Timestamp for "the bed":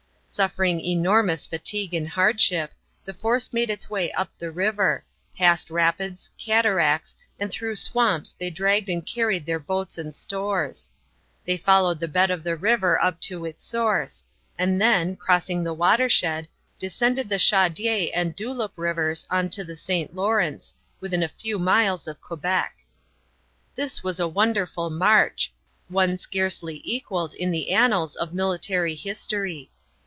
11.99-12.31